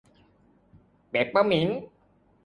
[1.09, 1.81] เปปเปอร์มินต์